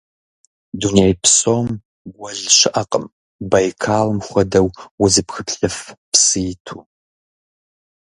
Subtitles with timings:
[0.79, 1.67] Дуней псом
[2.15, 3.05] гуэл щыӀэкъым
[3.51, 4.67] Байкалым хуэдэу
[5.03, 5.77] узыпхыплъыф
[6.11, 6.77] псы иту.